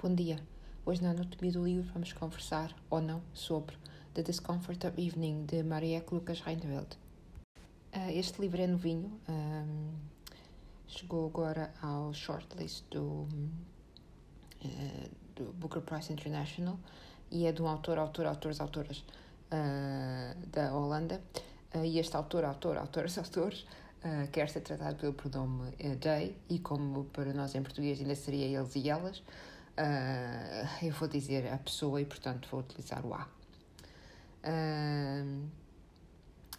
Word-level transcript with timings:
Bom 0.00 0.14
dia. 0.14 0.38
Hoje 0.86 1.02
na 1.02 1.10
Anatomia 1.10 1.50
do 1.50 1.64
Livro 1.64 1.90
vamos 1.92 2.12
conversar, 2.12 2.72
ou 2.88 3.00
não, 3.00 3.20
sobre 3.34 3.76
The 4.14 4.22
Discomfort 4.22 4.84
of 4.84 5.04
Evening, 5.04 5.44
de 5.44 5.64
Marieke 5.64 6.14
Lucas 6.14 6.40
Reinveld. 6.40 6.96
Uh, 7.92 8.10
este 8.10 8.40
livro 8.40 8.62
é 8.62 8.68
novinho, 8.68 9.20
um, 9.28 9.92
chegou 10.86 11.26
agora 11.26 11.74
ao 11.82 12.14
shortlist 12.14 12.84
do, 12.92 13.26
uh, 14.62 15.10
do 15.34 15.52
Booker 15.54 15.82
Prize 15.82 16.12
International 16.12 16.78
e 17.28 17.46
é 17.46 17.50
de 17.50 17.60
um 17.60 17.66
autor, 17.66 17.98
autor, 17.98 18.26
autores, 18.26 18.60
autoras 18.60 18.98
uh, 18.98 20.46
da 20.46 20.72
Holanda. 20.72 21.20
e 21.74 21.98
este 21.98 22.16
autor, 22.16 22.44
autor, 22.44 22.76
autores, 22.76 23.18
autores 23.18 23.66
quer 24.30 24.48
ser 24.48 24.60
tratado 24.60 24.94
pelo 24.94 25.12
pronome 25.12 25.70
uh, 25.70 25.96
they, 25.96 26.36
e 26.48 26.60
como 26.60 27.06
para 27.06 27.32
nós 27.34 27.56
em 27.56 27.62
português 27.64 28.00
ainda 28.00 28.14
seria 28.14 28.46
eles 28.46 28.76
e 28.76 28.88
elas, 28.88 29.24
uh, 29.78 30.84
eu 30.84 30.92
vou 30.92 31.08
dizer 31.08 31.52
a 31.52 31.58
pessoa 31.58 32.00
e, 32.00 32.04
portanto, 32.04 32.48
vou 32.50 32.60
utilizar 32.60 33.04
o 33.06 33.14
a. 33.14 33.28
Uh, 34.44 35.48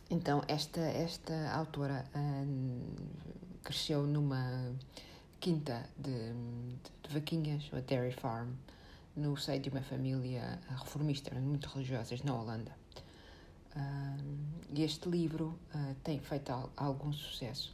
então, 0.09 0.43
esta, 0.47 0.79
esta 0.79 1.51
autora 1.51 2.03
cresceu 3.63 4.07
numa 4.07 4.73
quinta 5.39 5.87
de, 5.95 6.11
de, 6.11 7.07
de 7.07 7.13
vaquinhas, 7.13 7.69
a 7.71 7.79
Dairy 7.81 8.11
Farm, 8.11 8.49
no 9.15 9.37
seio 9.37 9.61
de 9.61 9.69
uma 9.69 9.81
família 9.81 10.59
reformista, 10.79 11.33
muito 11.39 11.69
religiosas, 11.69 12.23
na 12.23 12.33
Holanda. 12.33 12.75
E 14.73 14.83
este 14.83 15.07
livro 15.07 15.59
uh, 15.75 15.95
tem 16.03 16.19
feito 16.19 16.51
algum 16.75 17.13
sucesso, 17.13 17.71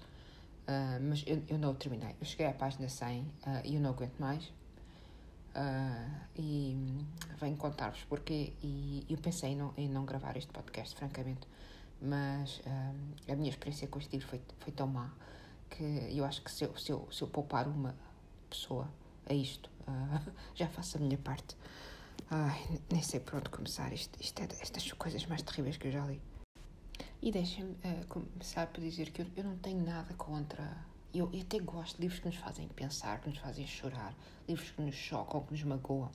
uh, 0.67 1.01
mas 1.01 1.23
eu, 1.25 1.41
eu, 1.47 1.57
não 1.57 1.71
o 1.71 1.73
terminei. 1.73 2.15
Eu 2.19 2.25
cheguei 2.25 2.47
à 2.47 2.53
página 2.53 2.89
100 2.89 3.25
e 3.63 3.75
eu 3.75 3.81
não 3.81 3.91
aguento 3.91 4.19
mais. 4.19 4.51
E 6.35 6.77
venho 7.39 7.55
contar-vos 7.57 8.03
porque 8.05 8.53
e 8.61 9.05
eu 9.09 9.17
pensei 9.17 9.51
em 9.51 9.55
não, 9.55 9.73
em 9.77 9.87
não 9.87 10.05
gravar 10.05 10.35
este 10.37 10.51
podcast, 10.51 10.95
francamente, 10.95 11.47
mas 12.01 12.61
a 13.27 13.35
minha 13.35 13.49
experiência 13.49 13.87
com 13.87 13.99
este 13.99 14.11
livro 14.11 14.27
foi, 14.27 14.41
foi 14.59 14.73
tão 14.73 14.87
má 14.87 15.11
que 15.69 15.83
eu 16.11 16.25
acho 16.25 16.41
que 16.41 16.51
se 16.51 16.65
eu, 16.65 16.77
se 16.77 16.91
eu, 16.91 17.07
se 17.11 17.21
eu 17.21 17.27
poupar 17.27 17.67
uma 17.67 17.95
pessoa 18.49 18.89
a 19.25 19.33
isto, 19.33 19.69
já 20.55 20.67
faço 20.67 20.97
a 20.97 20.99
minha 20.99 21.17
parte. 21.17 21.55
Ai, 22.29 22.79
nem 22.91 23.01
sei 23.01 23.19
por 23.19 23.35
onde 23.35 23.49
começar. 23.49 23.93
Isto, 23.93 24.19
isto 24.21 24.41
é 24.41 24.47
estas 24.59 24.91
coisas 24.93 25.25
mais 25.25 25.41
terríveis 25.41 25.77
que 25.77 25.87
eu 25.87 25.91
já 25.91 26.05
li. 26.05 26.21
E 27.21 27.31
deixem-me 27.31 27.71
uh, 27.71 28.05
começar 28.07 28.67
por 28.67 28.81
dizer 28.81 29.11
que 29.11 29.21
eu, 29.21 29.27
eu, 29.35 29.43
não 29.43 29.57
tenho 29.57 29.83
nada 29.83 30.13
contra. 30.15 30.85
Eu, 31.15 31.29
eu 31.31 31.41
até 31.41 31.59
gosto 31.59 31.95
de 31.95 32.01
livros 32.01 32.19
que 32.19 32.25
nos 32.27 32.35
fazem 32.35 32.67
pensar, 32.67 33.21
que 33.21 33.29
nos 33.29 33.37
fazem 33.37 33.65
chorar, 33.65 34.13
livros 34.49 34.69
que 34.71 34.81
nos 34.81 34.95
chocam, 34.95 35.41
que 35.45 35.53
nos 35.53 35.63
magoam, 35.63 36.11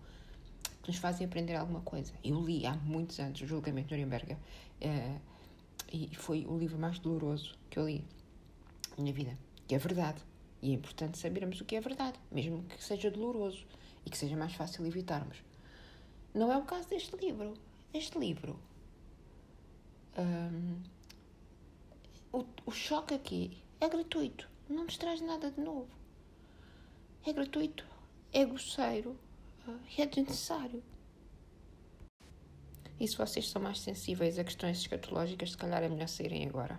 que 0.83 0.89
nos 0.89 0.99
fazem 0.99 1.27
aprender 1.27 1.55
alguma 1.57 1.81
coisa. 1.81 2.13
Eu 2.23 2.39
li 2.45 2.67
há 2.67 2.75
muitos 2.75 3.19
anos 3.19 3.41
o 3.41 3.47
Julgamento 3.47 3.89
de 3.89 3.95
Nuremberg 3.95 4.35
uh, 4.35 5.21
e 5.91 6.15
foi 6.15 6.45
o 6.45 6.59
livro 6.59 6.79
mais 6.79 6.99
doloroso 6.99 7.57
que 7.71 7.79
eu 7.79 7.87
li 7.87 8.05
na 8.91 9.03
minha 9.03 9.15
vida. 9.15 9.39
Que 9.67 9.75
é 9.75 9.79
verdade. 9.79 10.23
E 10.61 10.71
é 10.71 10.75
importante 10.75 11.17
sabermos 11.17 11.59
o 11.63 11.65
que 11.65 11.77
é 11.77 11.81
verdade, 11.81 12.21
mesmo 12.31 12.63
que 12.65 12.85
seja 12.85 13.11
doloroso 13.11 13.65
e 14.05 14.11
que 14.11 14.19
seja 14.19 14.37
mais 14.37 14.53
fácil 14.53 14.85
evitarmos. 14.85 15.39
Não 16.35 16.53
é 16.53 16.59
o 16.59 16.65
caso 16.65 16.91
deste 16.91 17.17
livro. 17.17 17.55
Este 17.95 18.19
livro. 18.19 18.61
Um, 20.19 20.83
o, 22.33 22.45
o 22.67 22.71
choque 22.71 23.15
aqui 23.15 23.63
é 23.81 23.89
gratuito. 23.89 24.51
Não 24.71 24.85
nos 24.85 24.97
traz 24.97 25.21
nada 25.21 25.51
de 25.51 25.61
novo. 25.61 25.89
É 27.27 27.33
gratuito, 27.33 27.85
é 28.33 28.45
grosseiro 28.45 29.19
uh, 29.67 29.77
e 29.99 30.01
é 30.01 30.07
desnecessário. 30.07 30.81
E 33.01 33.09
se 33.09 33.17
vocês 33.17 33.49
são 33.49 33.61
mais 33.61 33.81
sensíveis 33.81 34.39
a 34.39 34.45
questões 34.45 34.79
escatológicas, 34.79 35.51
se 35.51 35.57
calhar 35.57 35.83
é 35.83 35.89
melhor 35.89 36.07
saírem 36.07 36.47
agora. 36.47 36.79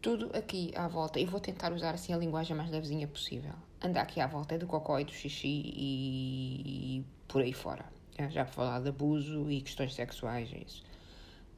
Tudo 0.00 0.30
aqui 0.36 0.72
à 0.76 0.86
volta, 0.86 1.18
e 1.18 1.26
vou 1.26 1.40
tentar 1.40 1.72
usar 1.72 1.94
assim 1.94 2.12
a 2.12 2.16
linguagem 2.16 2.56
mais 2.56 2.70
levezinha 2.70 3.08
possível. 3.08 3.54
Andar 3.82 4.02
aqui 4.02 4.20
à 4.20 4.28
volta 4.28 4.54
é 4.54 4.58
do 4.58 4.68
cocó 4.68 5.00
e 5.00 5.04
do 5.04 5.12
xixi 5.12 5.48
e, 5.48 7.04
por 7.26 7.42
aí 7.42 7.52
fora. 7.52 7.84
Já 8.30 8.44
para 8.44 8.52
falar 8.52 8.80
de 8.80 8.90
abuso 8.90 9.50
e 9.50 9.60
questões 9.62 9.94
sexuais, 9.94 10.52
é 10.52 10.58
isso. 10.58 10.84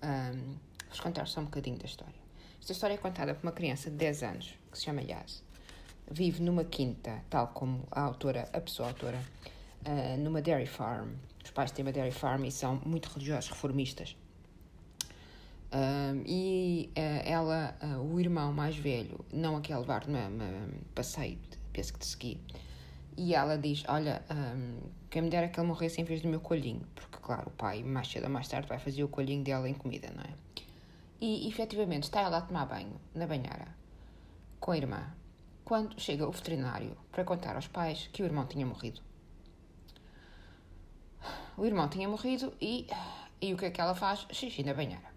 Um, 0.03 0.57
vou 0.89 1.03
contar 1.03 1.27
só 1.27 1.41
um 1.41 1.45
bocadinho 1.45 1.77
da 1.77 1.84
história. 1.84 2.20
Esta 2.60 2.72
história 2.72 2.94
é 2.94 2.98
contada 2.98 3.34
por 3.34 3.43
uma 3.43 3.53
criança 3.53 3.91
de 3.91 3.97
10 3.97 4.22
anos, 4.22 4.54
que 4.71 4.78
se 4.78 4.84
chama 4.84 5.00
Yaz. 5.00 5.43
Vive 6.10 6.43
numa 6.43 6.62
quinta, 6.62 7.25
tal 7.31 7.48
como 7.48 7.87
a 7.91 8.03
autora, 8.03 8.48
a 8.53 8.60
pessoa 8.60 8.88
autora, 8.88 9.19
uh, 9.87 10.16
numa 10.19 10.43
dairy 10.43 10.66
farm. 10.66 11.09
Os 11.43 11.50
pais 11.50 11.71
têm 11.71 11.84
uma 11.84 11.93
dairy 11.93 12.10
farm 12.10 12.44
e 12.44 12.53
são 12.53 12.81
muito 12.84 13.06
religiosos, 13.06 13.50
reformistas. 13.50 14.16
Um, 15.72 16.22
e 16.26 16.91
uh, 16.97 17.28
ela, 17.28 17.76
uh, 17.82 18.12
o 18.12 18.21
irmão 18.21 18.53
mais 18.53 18.77
velho, 18.77 19.25
não 19.32 19.56
a 19.56 19.78
levar 19.78 20.06
numa, 20.06 20.28
numa 20.28 20.69
passeio, 20.94 21.38
penso 21.72 21.92
que 21.92 22.00
de 22.00 22.06
seguir, 22.06 22.41
e 23.16 23.34
ela 23.34 23.56
diz: 23.56 23.84
Olha, 23.88 24.22
um, 24.31 24.81
quem 25.09 25.22
me 25.22 25.31
dera 25.31 25.48
que 25.48 25.59
ele 25.59 25.66
morresse 25.66 26.00
em 26.00 26.04
vez 26.04 26.21
do 26.22 26.28
meu 26.28 26.41
colhinho, 26.41 26.82
porque, 26.94 27.19
claro, 27.19 27.48
o 27.48 27.50
pai, 27.53 27.82
mais 27.84 28.09
cedo 28.09 28.25
ou 28.25 28.31
mais 28.31 28.48
tarde, 28.48 28.69
vai 28.69 28.78
fazer 28.78 29.04
o 29.04 29.09
colhinho 29.09 29.44
dela 29.44 29.69
em 29.69 29.75
comida, 29.75 30.10
não 30.15 30.25
é? 30.25 30.50
E 31.21 31.49
efetivamente 31.49 32.05
está 32.05 32.21
ela 32.21 32.39
a 32.39 32.41
tomar 32.41 32.67
banho 32.67 32.99
na 33.15 33.27
banheira 33.27 33.69
com 34.59 34.73
a 34.73 34.77
irmã 34.77 35.15
quando 35.65 36.01
chega 36.01 36.27
o 36.27 36.33
veterinário 36.33 36.97
para 37.13 37.25
contar 37.25 37.57
aos 37.57 37.69
pais 37.69 38.09
que 38.13 38.23
o 38.23 38.27
irmão 38.27 38.47
tinha 38.47 38.67
morrido. 38.67 39.01
O 41.57 41.67
irmão 41.67 41.89
tinha 41.89 42.09
morrido 42.09 42.53
e, 42.61 42.87
e 43.41 43.53
o 43.53 43.57
que 43.57 43.67
é 43.67 43.71
que 43.71 43.81
ela 43.81 43.95
faz? 43.95 44.27
Xixi 44.33 44.63
na 44.63 44.75
banheira. 44.75 45.11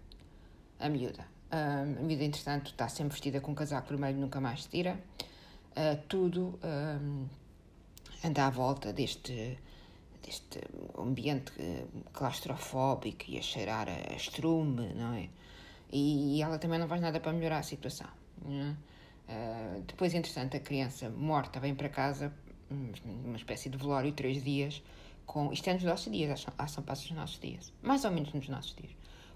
A 0.78 0.88
miúda. 0.88 1.26
A 1.50 1.84
miúda, 1.84 2.24
entretanto, 2.24 2.70
está 2.70 2.88
sempre 2.88 3.12
vestida 3.12 3.40
com 3.40 3.52
um 3.52 3.54
casaco 3.54 3.88
vermelho, 3.88 4.18
nunca 4.18 4.40
mais 4.40 4.64
se 4.64 4.68
tira. 4.68 5.00
Uh, 5.70 6.00
tudo. 6.06 6.58
Um, 6.62 7.26
anda 8.24 8.46
à 8.46 8.50
volta 8.50 8.92
deste, 8.92 9.58
deste 10.22 10.60
ambiente 10.98 11.52
eh, 11.58 11.84
claustrofóbico 12.12 13.24
e 13.28 13.38
a 13.38 13.42
cheirar 13.42 13.88
a 13.88 14.14
estrume, 14.14 14.94
não 14.94 15.12
é? 15.12 15.28
E, 15.96 16.42
ela 16.42 16.58
também 16.58 16.78
não 16.78 16.88
faz 16.88 17.00
nada 17.00 17.20
para 17.20 17.32
melhorar 17.32 17.58
a 17.58 17.62
situação. 17.62 18.08
Uh, 18.42 18.76
depois, 19.86 20.12
entretanto, 20.12 20.56
a 20.56 20.60
criança 20.60 21.08
morta 21.08 21.60
vem 21.60 21.74
para 21.74 21.88
casa, 21.88 22.32
uma 22.70 23.36
espécie 23.36 23.68
de 23.68 23.78
velório, 23.78 24.12
três 24.12 24.42
dias, 24.42 24.82
com. 25.24 25.52
Isto 25.52 25.70
é 25.70 25.74
nos 25.74 25.84
nossos 25.84 26.12
dias, 26.12 26.46
há 26.58 26.66
São 26.66 26.82
Passos 26.82 27.08
nos 27.10 27.18
nossos 27.18 27.38
dias, 27.38 27.72
mais 27.82 28.04
ou 28.04 28.10
menos 28.10 28.32
nos 28.32 28.48
nossos 28.48 28.74
dias, 28.74 28.92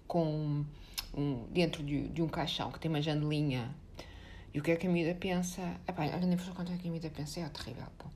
com 0.06 0.64
um, 1.14 1.46
dentro 1.50 1.82
de, 1.82 2.08
de 2.08 2.20
um 2.20 2.28
caixão 2.28 2.72
que 2.72 2.80
tem 2.80 2.90
uma 2.90 3.00
janelinha. 3.00 3.75
E 4.52 4.58
o 4.58 4.62
que 4.62 4.72
é 4.72 4.76
que 4.76 4.86
a 4.86 4.90
miúda 4.90 5.14
pensa? 5.14 5.62
Epá, 5.86 6.06
eu 6.06 6.19
nem 6.20 6.36
vos 6.36 6.48
contar 6.48 6.72
o 6.72 6.78
que 6.78 6.88
a 6.88 6.90
miúda 6.90 7.10
pensa, 7.10 7.40
é 7.40 7.48
terrível. 7.48 7.86
Pô 7.96 8.08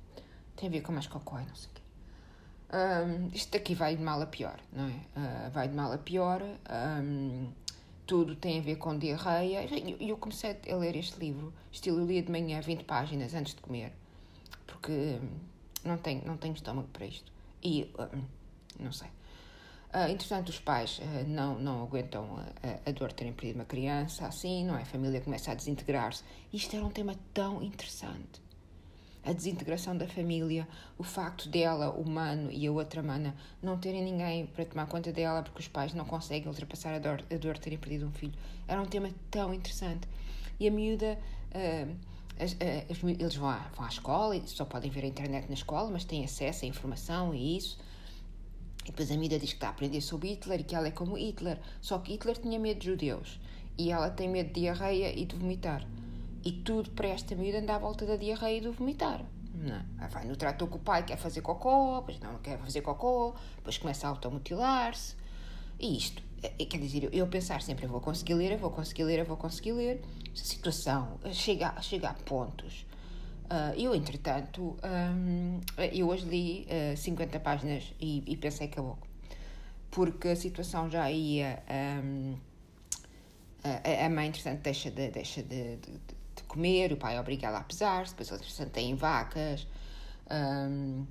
tem 0.62 0.68
a 0.68 0.72
ver 0.72 0.82
com 0.82 0.92
mais 0.92 1.06
cocó 1.06 1.40
e 1.40 1.44
não 1.44 1.54
sei 1.54 1.68
o 1.68 1.74
quê. 1.74 1.82
Um, 2.74 3.28
isto 3.34 3.56
aqui 3.56 3.74
vai 3.74 3.96
de 3.96 4.02
mal 4.02 4.22
a 4.22 4.26
pior, 4.26 4.58
não 4.72 4.86
é? 4.86 5.48
Uh, 5.48 5.50
vai 5.50 5.68
de 5.68 5.74
mal 5.74 5.92
a 5.92 5.98
pior, 5.98 6.40
um, 6.40 7.52
tudo 8.12 8.36
tem 8.36 8.58
a 8.58 8.62
ver 8.62 8.76
com 8.76 8.98
diarreia. 8.98 9.66
E 9.98 10.10
eu 10.10 10.18
comecei 10.18 10.54
a 10.70 10.76
ler 10.76 10.94
este 10.96 11.18
livro, 11.18 11.50
estilo 11.72 12.00
eu 12.00 12.06
lia 12.06 12.22
de 12.22 12.30
manhã 12.30 12.60
20 12.60 12.84
páginas 12.84 13.32
antes 13.32 13.54
de 13.54 13.62
comer, 13.62 13.90
porque 14.66 15.18
não 15.82 15.96
tenho, 15.96 16.22
não 16.26 16.36
tenho 16.36 16.52
estômago 16.52 16.88
para 16.92 17.06
isto. 17.06 17.32
E, 17.64 17.90
um, 17.98 18.84
não 18.84 18.92
sei. 18.92 19.08
Uh, 19.94 20.10
entretanto, 20.10 20.50
os 20.50 20.60
pais 20.60 20.98
uh, 20.98 21.26
não, 21.26 21.58
não 21.58 21.82
aguentam 21.82 22.36
a, 22.62 22.90
a, 22.90 22.92
dor 22.92 23.08
de 23.08 23.14
terem 23.14 23.32
perdido 23.32 23.56
uma 23.56 23.64
criança, 23.64 24.26
assim, 24.26 24.62
não 24.62 24.76
é? 24.76 24.82
A 24.82 24.84
família 24.84 25.22
começa 25.22 25.50
a 25.50 25.54
desintegrar-se. 25.54 26.22
Isto 26.52 26.76
era 26.76 26.84
um 26.84 26.90
tema 26.90 27.14
tão 27.32 27.62
interessante 27.62 28.42
a 29.24 29.32
desintegração 29.32 29.96
da 29.96 30.08
família, 30.08 30.66
o 30.98 31.02
facto 31.02 31.48
dela, 31.48 31.90
o 31.90 32.08
mano 32.08 32.50
e 32.50 32.66
a 32.66 32.72
outra 32.72 33.02
mana, 33.02 33.34
não 33.62 33.78
terem 33.78 34.02
ninguém 34.02 34.46
para 34.46 34.64
tomar 34.64 34.86
conta 34.86 35.12
dela 35.12 35.42
porque 35.42 35.60
os 35.60 35.68
pais 35.68 35.94
não 35.94 36.04
conseguem 36.04 36.48
ultrapassar 36.48 36.94
a 36.94 36.98
dor, 36.98 37.24
a 37.30 37.36
dor 37.36 37.54
de 37.54 37.60
terem 37.60 37.78
perdido 37.78 38.06
um 38.06 38.12
filho. 38.12 38.34
Era 38.66 38.80
um 38.80 38.86
tema 38.86 39.10
tão 39.30 39.54
interessante. 39.54 40.08
E 40.58 40.66
a 40.66 40.70
miúda. 40.70 41.18
Uh, 41.54 42.12
as, 42.38 42.56
as, 42.90 43.02
eles 43.04 43.36
vão 43.36 43.48
à, 43.48 43.58
vão 43.76 43.84
à 43.84 43.88
escola 43.88 44.36
e 44.36 44.42
só 44.48 44.64
podem 44.64 44.90
ver 44.90 45.04
a 45.04 45.06
internet 45.06 45.46
na 45.48 45.54
escola, 45.54 45.90
mas 45.90 46.04
têm 46.04 46.24
acesso 46.24 46.64
à 46.64 46.68
informação 46.68 47.34
e 47.34 47.56
isso. 47.56 47.78
E 48.84 48.86
depois 48.86 49.10
a 49.10 49.16
miúda 49.16 49.38
diz 49.38 49.50
que 49.50 49.56
está 49.56 49.68
a 49.68 49.70
aprender 49.70 50.00
sobre 50.00 50.30
Hitler 50.30 50.60
e 50.60 50.64
que 50.64 50.74
ela 50.74 50.88
é 50.88 50.90
como 50.90 51.16
Hitler. 51.16 51.58
Só 51.80 51.98
que 51.98 52.12
Hitler 52.12 52.36
tinha 52.36 52.58
medo 52.58 52.80
de 52.80 52.86
judeus 52.86 53.38
e 53.78 53.92
ela 53.92 54.10
tem 54.10 54.28
medo 54.28 54.48
de 54.48 54.60
diarreia 54.60 55.16
e 55.16 55.24
de 55.24 55.36
vomitar. 55.36 55.86
E 56.44 56.52
tudo 56.52 56.90
para 56.90 57.08
esta 57.08 57.34
miúda 57.34 57.58
anda 57.58 57.76
à 57.76 57.78
volta 57.78 58.04
da 58.04 58.16
diarreia 58.16 58.58
e 58.58 58.60
do 58.60 58.72
vomitar. 58.72 59.24
Não. 59.54 60.08
Vai 60.08 60.24
no 60.24 60.36
trator 60.36 60.68
com 60.68 60.76
o 60.76 60.80
pai, 60.80 61.04
quer 61.04 61.16
fazer 61.16 61.40
cocô, 61.40 62.00
depois 62.00 62.18
não 62.20 62.38
quer 62.38 62.58
fazer 62.58 62.80
cocô, 62.80 63.34
depois 63.56 63.78
começa 63.78 64.06
a 64.06 64.10
automutilar-se. 64.10 65.14
E 65.78 65.96
isto, 65.96 66.22
é, 66.42 66.52
é, 66.58 66.64
quer 66.64 66.78
dizer, 66.78 67.08
eu 67.12 67.26
pensar 67.26 67.62
sempre, 67.62 67.84
eu 67.84 67.90
vou 67.90 68.00
conseguir 68.00 68.34
ler, 68.34 68.52
eu 68.52 68.58
vou 68.58 68.70
conseguir 68.70 69.04
ler, 69.04 69.20
eu 69.20 69.24
vou 69.24 69.36
conseguir 69.36 69.72
ler. 69.72 70.02
Essa 70.32 70.44
situação 70.44 71.18
chega, 71.32 71.80
chega 71.80 72.10
a 72.10 72.14
pontos 72.14 72.86
Uh, 73.52 73.78
eu, 73.78 73.94
entretanto, 73.94 74.78
um, 74.82 75.60
eu 75.92 76.08
hoje 76.08 76.24
li 76.24 76.66
uh, 76.94 76.96
50 76.96 77.38
páginas 77.40 77.92
e, 78.00 78.24
e 78.26 78.34
pensei 78.34 78.66
que 78.66 78.72
acabou. 78.74 78.96
Porque 79.90 80.28
a 80.28 80.36
situação 80.36 80.90
já 80.90 81.10
ia. 81.10 81.62
Um, 82.02 82.34
a, 83.62 84.06
a 84.06 84.08
mãe, 84.08 84.28
entretanto, 84.28 84.62
deixa 84.62 84.90
de, 84.90 85.10
deixa 85.10 85.42
de, 85.42 85.76
de, 85.76 85.92
de 85.92 86.21
comer, 86.52 86.92
o 86.92 86.96
pai 86.96 87.18
obriga-la 87.18 87.58
a 87.58 87.64
pesar-se, 87.64 88.14
depois, 88.14 88.30
entretanto, 88.30 88.70
têm 88.70 88.94
vacas. 88.94 89.66
Um, 90.30 91.06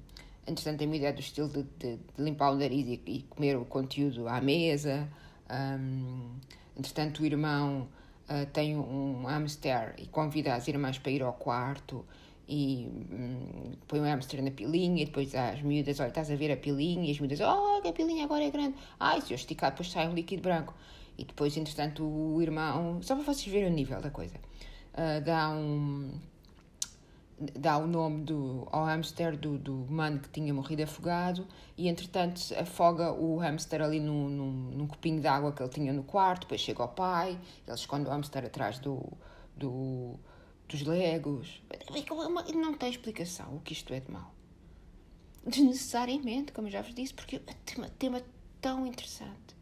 entretanto, 0.47 0.79
tem 0.79 0.87
uma 0.87 0.95
ideia 0.95 1.13
do 1.13 1.19
estilo 1.19 1.49
de, 1.49 1.63
de, 1.63 1.97
de 1.97 2.23
limpar 2.23 2.51
o 2.51 2.55
nariz 2.55 2.87
e, 2.87 3.01
e, 3.05 3.21
comer 3.23 3.57
o 3.57 3.65
conteúdo 3.65 4.27
à 4.27 4.39
mesa. 4.39 5.09
Um, 5.49 6.35
entretanto, 6.77 7.23
o 7.23 7.25
irmão 7.25 7.87
uh, 8.29 8.45
tem 8.53 8.77
um 8.77 9.25
hamster 9.25 9.95
e 9.97 10.05
convida 10.07 10.53
as 10.53 10.67
irmãs 10.67 10.99
para 10.99 11.11
ir 11.11 11.23
ao 11.23 11.33
quarto 11.33 12.05
e 12.47 12.87
hum, 13.11 13.73
põe 13.87 13.99
o 13.99 14.03
hamster 14.03 14.43
na 14.43 14.51
pilinha 14.51 15.03
e 15.03 15.05
depois 15.05 15.33
as 15.33 15.61
miúdas, 15.61 15.99
olha, 15.99 16.09
estás 16.09 16.29
a 16.29 16.35
ver 16.35 16.51
a 16.51 16.57
pilinha 16.57 17.07
e 17.07 17.11
as 17.11 17.19
miúdas, 17.19 17.39
oh, 17.39 17.87
a 17.87 17.93
pilinha 17.93 18.25
agora 18.25 18.43
é 18.43 18.51
grande. 18.51 18.75
Ai, 18.99 19.21
se 19.21 19.33
eu 19.33 19.35
esticar 19.35 19.71
depois 19.71 19.89
sai 19.89 20.07
um 20.07 20.13
líquido 20.13 20.43
branco. 20.43 20.73
E 21.17 21.25
depois, 21.25 21.55
entretanto, 21.55 22.03
o 22.03 22.41
irmão, 22.41 23.01
só 23.01 23.15
para 23.15 23.23
vocês 23.23 23.45
verem 23.47 23.69
o 23.69 23.73
nível 23.73 24.01
da 24.01 24.09
coisa, 24.09 24.35
uh, 24.93 25.23
dá 25.23 25.49
um 25.49 26.11
dá 27.55 27.77
o 27.77 27.87
nome 27.87 28.23
do, 28.23 28.67
ao 28.71 28.85
hamster 28.85 29.35
do, 29.35 29.57
do 29.57 29.73
mano 29.89 30.19
que 30.19 30.29
tinha 30.29 30.53
morrido 30.53 30.83
afogado 30.83 31.47
e 31.77 31.87
entretanto 31.87 32.39
afoga 32.57 33.11
o 33.11 33.37
hamster 33.37 33.81
ali 33.81 33.99
num, 33.99 34.29
num, 34.29 34.51
num 34.51 34.87
copinho 34.87 35.19
de 35.19 35.27
água 35.27 35.51
que 35.51 35.61
ele 35.61 35.69
tinha 35.69 35.93
no 35.93 36.03
quarto, 36.03 36.41
depois 36.41 36.61
chega 36.61 36.83
o 36.83 36.87
pai, 36.87 37.39
ele 37.67 37.75
esconde 37.75 38.07
o 38.07 38.11
hamster 38.11 38.45
atrás 38.45 38.77
do, 38.79 39.01
do, 39.55 40.19
dos 40.67 40.83
legos. 40.83 41.63
Não 42.53 42.73
tem 42.75 42.89
explicação 42.89 43.55
o 43.55 43.59
que 43.59 43.73
isto 43.73 43.93
é 43.93 43.99
de 43.99 44.11
mal. 44.11 44.31
Desnecessariamente, 45.45 46.51
como 46.51 46.69
já 46.69 46.83
vos 46.83 46.93
disse, 46.93 47.13
porque 47.13 47.37
é 47.37 47.53
tema, 47.65 47.89
tema 47.97 48.21
tão 48.61 48.85
interessante. 48.85 49.55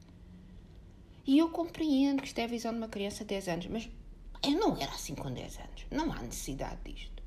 E 1.26 1.38
eu 1.38 1.50
compreendo 1.50 2.22
que 2.22 2.28
isto 2.28 2.40
é 2.40 2.44
a 2.44 2.48
visão 2.48 2.74
de 2.74 2.80
uma 2.80 2.90
criança 2.90 3.24
de 3.24 3.30
10 3.30 3.48
anos, 3.48 3.68
mas 3.68 3.90
eu 4.44 4.52
não 4.52 4.78
era 4.78 4.92
assim 4.92 5.16
com 5.16 5.32
10 5.32 5.58
anos. 5.58 5.86
Não 5.92 6.12
há 6.12 6.22
necessidade 6.22 6.80
disto. 6.86 7.22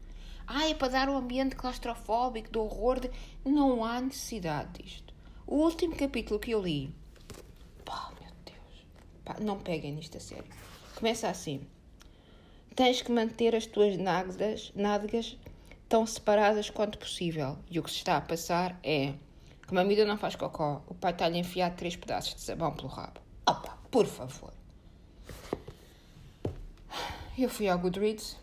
Ah, 0.46 0.68
é 0.68 0.74
para 0.74 0.88
dar 0.88 1.08
um 1.08 1.16
ambiente 1.16 1.54
claustrofóbico, 1.54 2.50
de 2.50 2.58
horror. 2.58 3.00
De... 3.00 3.10
Não 3.44 3.84
há 3.84 4.00
necessidade 4.00 4.82
disto. 4.82 5.14
O 5.46 5.56
último 5.56 5.94
capítulo 5.94 6.40
que 6.40 6.52
eu 6.52 6.62
li. 6.62 6.94
Pá, 7.84 8.10
meu 8.20 8.30
Deus. 8.44 8.86
Pá, 9.24 9.36
não 9.40 9.58
peguem 9.58 9.92
nisto 9.92 10.16
a 10.16 10.20
sério. 10.20 10.44
Começa 10.94 11.28
assim. 11.28 11.66
Tens 12.74 13.02
que 13.02 13.12
manter 13.12 13.54
as 13.54 13.66
tuas 13.66 13.98
nádegas, 13.98 14.72
nádegas 14.74 15.36
tão 15.88 16.06
separadas 16.06 16.70
quanto 16.70 16.98
possível. 16.98 17.58
E 17.70 17.78
o 17.78 17.82
que 17.82 17.90
se 17.90 17.98
está 17.98 18.16
a 18.16 18.20
passar 18.20 18.78
é 18.82 19.12
que 19.66 19.72
uma 19.72 19.82
amiga 19.82 20.06
não 20.06 20.16
faz 20.16 20.34
cocó. 20.34 20.82
O 20.86 20.94
pai 20.94 21.12
está-lhe 21.12 21.38
enfiado 21.38 21.76
três 21.76 21.96
pedaços 21.96 22.34
de 22.34 22.40
sabão 22.40 22.74
pelo 22.74 22.88
rabo. 22.88 23.20
Opa, 23.46 23.76
por 23.90 24.06
favor. 24.06 24.61
Eu 27.36 27.48
fui 27.48 27.68
ao 27.68 27.78
Goodreads 27.78 28.36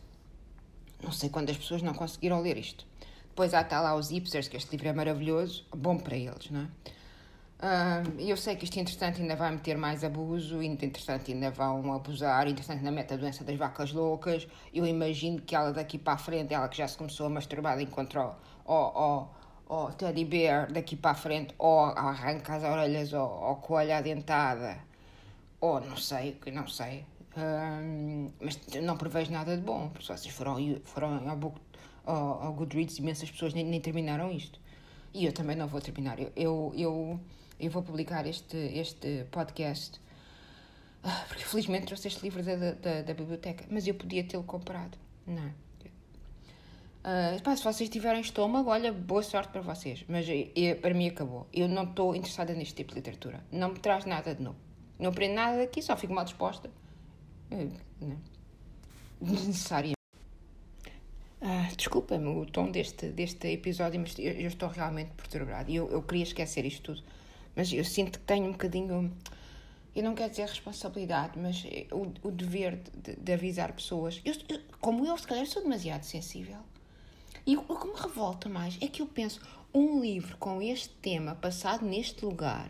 não 1.02 1.12
sei 1.12 1.30
quantas 1.30 1.58
pessoas 1.58 1.82
não 1.82 1.94
conseguiram 1.94 2.42
ler 2.42 2.58
isto. 2.58 2.86
Depois 3.30 3.54
há 3.54 3.64
tá 3.64 3.80
lá 3.80 3.96
os 3.96 4.10
hipsters, 4.10 4.48
que 4.48 4.58
este 4.58 4.72
livro 4.72 4.90
é 4.90 4.94
maravilhoso, 4.94 5.66
bom 5.76 5.98
para 5.98 6.18
eles, 6.18 6.52
não 6.52 6.62
é? 6.62 6.68
Uh, 7.62 8.22
eu 8.22 8.38
sei 8.38 8.56
que 8.56 8.64
isto, 8.64 8.80
entretanto, 8.80 9.20
ainda 9.20 9.36
vai 9.36 9.52
meter 9.52 9.78
mais 9.78 10.04
abuso, 10.04 10.62
entretanto, 10.62 11.30
ainda 11.30 11.52
vão 11.52 11.94
abusar, 11.94 12.48
entretanto, 12.48 12.78
ainda 12.78 12.92
mete 12.92 13.14
a 13.14 13.18
doença 13.18 13.44
das 13.44 13.58
vacas 13.58 13.92
loucas. 13.92 14.48
Eu 14.74 14.86
imagino 14.86 15.42
que 15.42 15.56
ela 15.56 15.74
daqui 15.74 15.98
para 15.98 16.14
a 16.14 16.18
frente, 16.18 16.54
ela 16.54 16.70
que 16.70 16.78
já 16.78 16.88
se 16.88 16.98
começou 16.98 17.26
a 17.26 17.30
masturbar, 17.30 17.80
encontrou 17.82 18.34
o, 18.66 18.74
o, 18.74 19.28
o 19.68 19.92
teddy 19.92 20.24
bear 20.24 20.72
daqui 20.72 20.96
para 20.96 21.12
a 21.12 21.16
frente, 21.16 21.54
ou 21.58 21.82
arranca 21.82 22.56
as 22.56 22.64
orelhas 22.64 23.14
ao, 23.14 23.44
ao 23.44 23.56
coelho 23.58 23.94
à 23.94 24.02
dentada, 24.02 24.80
ou 25.60 25.82
não 25.82 25.98
sei, 25.98 26.40
não 26.54 26.68
sei. 26.68 27.06
Um, 27.40 28.32
mas 28.42 28.60
não 28.84 28.98
prevejo 28.98 29.32
nada 29.32 29.56
de 29.56 29.64
bom, 29.64 29.90
se 30.02 30.08
vocês 30.08 30.34
foram, 30.36 30.58
foram 30.84 31.30
ao, 31.30 31.54
ao, 32.06 32.44
ao 32.44 32.54
Goodreads, 32.54 32.98
imensas 32.98 33.32
pessoas 33.32 33.54
nem, 33.54 33.64
nem, 33.66 33.80
terminaram 33.80 34.30
isto. 34.30 34.60
E 35.14 35.26
eu 35.26 35.32
também 35.32 35.56
não 35.56 35.68
vou 35.68 35.80
terminar. 35.80 36.20
Eu, 36.20 36.74
eu, 36.76 37.20
eu, 37.58 37.72
vou 37.72 37.82
publicar 37.82 38.28
este, 38.28 38.58
este 38.58 39.26
podcast, 39.32 40.02
ah, 41.02 41.26
porque 41.30 41.46
felizmente 41.46 41.86
trouxe 41.86 42.10
este 42.10 42.22
livro 42.22 42.44
da, 42.44 42.56
da, 42.74 43.02
da 43.04 43.14
biblioteca, 43.14 43.64
mas 43.70 43.88
eu 43.88 43.94
podia 43.94 44.24
tê-lo 44.24 44.44
comprado, 44.44 44.98
não? 45.26 45.54
Uh, 47.00 47.42
pá, 47.42 47.56
se 47.56 47.64
vocês 47.64 47.90
tiverem 47.90 48.20
estômago, 48.20 48.70
olha, 48.70 48.92
boa 48.92 49.24
sorte 49.24 49.50
para 49.54 49.62
vocês. 49.62 50.04
Mas 50.10 50.28
eu, 50.28 50.76
para 50.76 50.94
mim 50.94 51.08
acabou. 51.08 51.48
Eu 51.54 51.70
não 51.70 51.84
estou 51.84 52.14
interessada 52.14 52.54
neste 52.54 52.76
tipo 52.76 52.90
de 52.90 52.96
literatura. 52.96 53.42
Não 53.50 53.70
me 53.70 53.80
traz 53.80 54.04
nada 54.04 54.36
de 54.36 54.44
novo. 54.44 54.58
Não 55.00 55.12
aprendo 55.12 55.36
nada 55.36 55.58
daqui, 55.58 55.82
só 55.82 55.96
fico 55.96 56.14
mal 56.14 56.26
disposta. 56.26 56.70
Né? 57.50 58.18
Desnecessária. 59.22 59.94
Ah, 61.42 61.69
Desculpa-me 61.75 62.28
o 62.28 62.46
tom 62.46 62.69
deste, 62.69 63.07
deste 63.07 63.48
episódio, 63.48 64.00
mas 64.00 64.18
eu, 64.19 64.34
eu 64.34 64.48
estou 64.48 64.69
realmente 64.69 65.12
perturbada. 65.12 65.72
Eu, 65.72 65.90
eu 65.90 66.01
queria 66.04 66.24
esquecer 66.24 66.66
isto 66.66 66.94
tudo, 66.94 67.04
mas 67.56 67.72
eu 67.72 67.84
sinto 67.84 68.19
que 68.19 68.25
tenho 68.25 68.46
um 68.46 68.51
bocadinho. 68.51 69.12
Eu 69.96 70.04
não 70.04 70.13
quero 70.13 70.30
dizer 70.30 70.48
responsabilidade, 70.48 71.40
mas 71.40 71.63
o, 71.92 72.28
o 72.28 72.31
dever 72.31 72.80
de, 73.04 73.16
de 73.16 73.34
avisar 73.34 73.74
pessoas. 73.74 74.22
Eu, 74.24 74.36
eu, 74.48 74.60
como 74.80 75.06
eu, 75.06 75.18
se 75.18 75.25
calhar, 75.25 75.45
sou 75.45 75.63
demasiado 75.63 76.04
sensível. 76.04 76.60
E 77.45 77.57
o, 77.57 77.66
o 77.68 77.80
que 77.80 77.88
me 77.88 77.95
revolta 77.95 78.48
mais 78.48 78.78
é 78.81 78.88
que 78.88 79.02
eu 79.02 79.07
penso: 79.07 79.42
um 79.74 80.00
livro 80.02 80.38
com 80.38 80.62
este 80.62 80.90
tema, 80.90 81.36
passado 81.36 81.86
neste 81.86 82.24
lugar, 82.24 82.69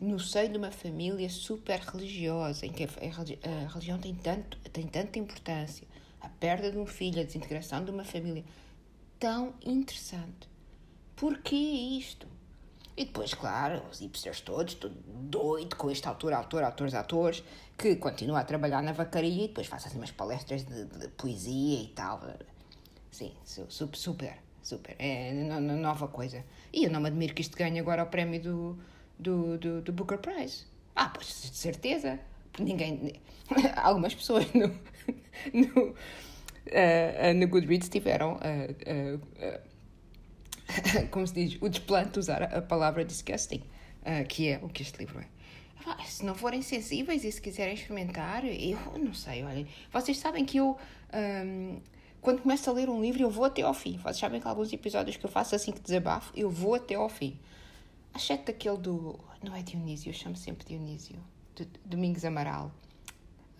no 0.00 0.18
seio 0.18 0.48
de 0.48 0.56
uma 0.56 0.70
família 0.70 1.28
super 1.28 1.78
religiosa, 1.78 2.64
em 2.64 2.72
que 2.72 2.84
a 2.84 3.68
religião 3.68 3.98
tem, 3.98 4.14
tanto, 4.14 4.56
tem 4.70 4.86
tanta 4.86 5.18
importância, 5.18 5.86
a 6.20 6.28
perda 6.28 6.72
de 6.72 6.78
um 6.78 6.86
filho, 6.86 7.20
a 7.20 7.24
desintegração 7.24 7.84
de 7.84 7.90
uma 7.90 8.04
família, 8.04 8.42
tão 9.18 9.52
interessante. 9.64 10.48
Porquê 11.14 11.54
isto? 11.54 12.26
E 12.96 13.04
depois, 13.04 13.34
claro, 13.34 13.82
os 13.90 14.00
hipsters 14.00 14.40
todos, 14.40 14.74
todo 14.74 14.94
doido 15.06 15.76
com 15.76 15.90
este 15.90 16.08
autor, 16.08 16.32
autor, 16.32 16.62
autores, 16.62 16.94
atores, 16.94 17.44
que 17.76 17.96
continua 17.96 18.40
a 18.40 18.44
trabalhar 18.44 18.82
na 18.82 18.92
vacaria 18.92 19.44
e 19.44 19.48
depois 19.48 19.66
faz 19.66 19.86
assim 19.86 19.98
umas 19.98 20.10
palestras 20.10 20.64
de, 20.64 20.86
de 20.86 21.08
poesia 21.08 21.82
e 21.82 21.88
tal. 21.88 22.22
Sim, 23.10 23.32
super, 23.44 24.38
super. 24.62 24.96
É 24.98 25.32
nova 25.32 26.08
coisa. 26.08 26.44
E 26.72 26.84
eu 26.84 26.90
não 26.90 27.00
me 27.00 27.08
admiro 27.08 27.34
que 27.34 27.42
isto 27.42 27.56
ganhe 27.56 27.78
agora 27.78 28.02
o 28.02 28.06
prémio 28.06 28.42
do, 28.42 28.78
do, 29.20 29.58
do, 29.58 29.82
do 29.82 29.92
Booker 29.92 30.18
Prize. 30.18 30.64
Ah, 30.96 31.08
pois 31.08 31.26
de 31.50 31.56
certeza. 31.56 32.18
Ninguém. 32.58 33.20
Algumas 33.76 34.14
pessoas 34.14 34.46
no, 34.52 34.68
no, 35.52 35.88
uh, 35.90 37.34
no 37.34 37.48
Goodreads 37.48 37.88
tiveram. 37.88 38.34
Uh, 38.34 39.20
uh, 39.46 39.60
como 41.10 41.26
se 41.26 41.34
diz? 41.34 41.58
O 41.60 41.68
desplante 41.68 42.12
de 42.12 42.18
usar 42.18 42.42
a 42.42 42.62
palavra 42.62 43.04
disgusting, 43.04 43.62
que 44.28 44.48
é 44.48 44.60
o 44.62 44.68
que 44.68 44.82
este 44.82 44.98
livro 44.98 45.18
é. 45.20 45.26
Se 46.06 46.24
não 46.24 46.34
forem 46.34 46.62
sensíveis 46.62 47.24
e 47.24 47.32
se 47.32 47.40
quiserem 47.40 47.74
experimentar, 47.74 48.44
eu 48.44 48.78
não 48.98 49.14
sei, 49.14 49.42
olhem. 49.42 49.66
Vocês 49.92 50.18
sabem 50.18 50.44
que 50.44 50.58
eu. 50.58 50.76
Um, 51.12 51.80
quando 52.20 52.42
começo 52.42 52.68
a 52.68 52.72
ler 52.72 52.88
um 52.88 53.00
livro, 53.00 53.22
eu 53.22 53.30
vou 53.30 53.46
até 53.46 53.62
ao 53.62 53.72
fim. 53.72 53.96
Vocês 53.96 54.18
sabem 54.18 54.40
que 54.40 54.46
alguns 54.46 54.72
episódios 54.72 55.16
que 55.16 55.24
eu 55.24 55.30
faço 55.30 55.54
assim 55.56 55.72
que 55.72 55.80
desabafo, 55.80 56.32
eu 56.36 56.50
vou 56.50 56.74
até 56.74 56.94
ao 56.94 57.08
fim. 57.08 57.38
Exceto 58.14 58.50
aquele 58.50 58.78
do. 58.78 59.18
Não 59.42 59.54
é 59.54 59.62
Dionísio, 59.62 60.10
eu 60.10 60.14
chamo 60.14 60.36
sempre 60.36 60.66
Dionísio. 60.66 61.16
De 61.54 61.66
Domingos 61.84 62.24
Amaral. 62.24 62.70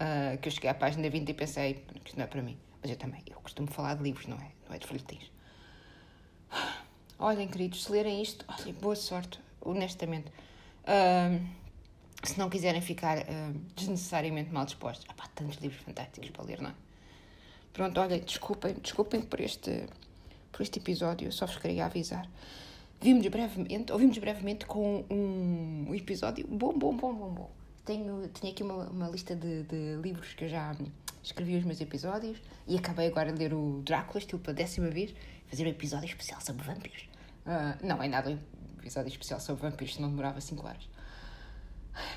Uh, 0.00 0.38
que 0.38 0.48
eu 0.48 0.52
cheguei 0.52 0.70
à 0.70 0.74
página 0.74 1.10
20 1.10 1.28
e 1.28 1.34
pensei 1.34 1.84
isto 2.04 2.16
não 2.16 2.24
é 2.24 2.26
para 2.26 2.42
mim. 2.42 2.58
Mas 2.80 2.90
eu 2.90 2.96
também. 2.96 3.22
Eu 3.28 3.40
costumo 3.40 3.70
falar 3.70 3.94
de 3.94 4.02
livros, 4.02 4.26
não 4.26 4.36
é? 4.36 4.50
Não 4.68 4.74
é 4.74 4.78
de 4.78 4.86
folhetins. 4.86 5.30
Olhem, 7.18 7.46
queridos, 7.48 7.84
se 7.84 7.92
lerem 7.92 8.22
isto, 8.22 8.44
olhem, 8.48 8.72
boa 8.74 8.96
sorte, 8.96 9.38
honestamente. 9.60 10.28
Uh, 10.84 11.46
se 12.22 12.38
não 12.38 12.48
quiserem 12.50 12.80
ficar 12.80 13.18
uh, 13.18 13.52
desnecessariamente 13.76 14.50
mal 14.50 14.64
dispostos. 14.64 15.06
Há 15.18 15.28
tantos 15.28 15.58
livros 15.58 15.82
fantásticos 15.82 16.30
para 16.30 16.44
ler, 16.44 16.60
não 16.60 16.70
é? 16.70 16.74
Pronto, 17.72 18.00
olhem, 18.00 18.20
desculpem, 18.20 18.74
desculpem 18.74 19.22
por 19.22 19.40
este, 19.40 19.86
por 20.50 20.62
este 20.62 20.78
episódio, 20.78 21.28
eu 21.28 21.32
só 21.32 21.46
vos 21.46 21.56
queria 21.56 21.86
avisar. 21.86 22.28
Vimos 23.02 23.26
brevemente, 23.28 23.90
ouvimos 23.90 24.18
brevemente 24.18 24.66
com 24.66 25.06
um 25.10 25.94
episódio 25.94 26.46
bom, 26.46 26.78
bom, 26.78 26.94
bom, 26.94 27.14
bom, 27.14 27.30
bom. 27.32 27.50
Tenho, 27.82 28.28
tenho 28.28 28.52
aqui 28.52 28.62
uma, 28.62 28.90
uma 28.90 29.08
lista 29.08 29.34
de, 29.34 29.62
de 29.62 29.96
livros 30.02 30.34
que 30.34 30.44
eu 30.44 30.48
já 30.50 30.76
escrevi 31.22 31.56
os 31.56 31.64
meus 31.64 31.80
episódios 31.80 32.38
e 32.68 32.76
acabei 32.76 33.06
agora 33.06 33.32
de 33.32 33.38
ler 33.38 33.54
o 33.54 33.80
Drácula, 33.86 34.18
estilo 34.18 34.38
pela 34.42 34.54
décima 34.54 34.90
vez, 34.90 35.14
fazer 35.46 35.64
um 35.64 35.70
episódio 35.70 36.04
especial 36.04 36.42
sobre 36.42 36.62
vampiros. 36.62 37.08
Uh, 37.46 37.86
não 37.86 38.02
é 38.02 38.08
nada 38.08 38.30
um 38.32 38.78
episódio 38.78 39.08
especial 39.08 39.40
sobre 39.40 39.62
vampiros, 39.62 39.94
senão 39.94 40.10
demorava 40.10 40.38
5 40.38 40.66
horas. 40.66 40.86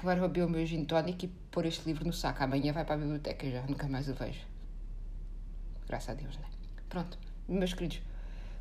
Agora 0.02 0.20
vou 0.20 0.28
beber 0.28 0.46
o 0.46 0.50
meu 0.50 0.66
gin 0.66 0.84
tonic 0.84 1.26
e 1.26 1.30
pôr 1.50 1.66
este 1.66 1.86
livro 1.86 2.06
no 2.06 2.12
saco. 2.12 2.44
Amanhã 2.44 2.74
vai 2.74 2.84
para 2.84 2.96
a 2.96 2.98
biblioteca 2.98 3.50
já, 3.50 3.62
nunca 3.62 3.88
mais 3.88 4.10
o 4.10 4.14
vejo. 4.14 4.46
Graças 5.88 6.10
a 6.10 6.14
Deus, 6.14 6.38
né? 6.38 6.46
Pronto. 6.90 7.18
meus 7.48 7.74
queridos. 7.74 8.02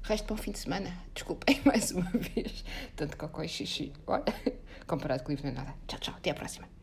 Resto 0.02 0.26
para 0.26 0.36
fim 0.36 0.50
de 0.50 0.58
semana. 0.58 0.92
Desculpem 1.14 1.60
mais 1.64 1.90
uma 1.92 2.10
vez. 2.10 2.64
Tanto 2.96 3.16
cocó 3.16 3.42
e 3.42 3.48
xixi. 3.48 3.92
Olha, 4.06 4.24
comparado 4.86 5.22
com 5.22 5.28
o 5.28 5.32
livro 5.32 5.46
não 5.46 5.52
é 5.52 5.64
nada. 5.64 5.74
Tchau, 5.86 5.98
tchau. 6.00 6.14
Até 6.16 6.30
à 6.30 6.34
próxima. 6.34 6.81